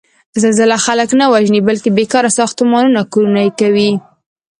زلزله 0.41 0.77
خلک 0.85 1.09
نه 1.19 1.25
وژني، 1.33 1.61
بلکې 1.67 1.89
بېکاره 1.97 2.31
ساختمانونه 2.39 3.01
کورنه 3.13 3.39
یې 3.45 3.51
کوي. 3.59 3.91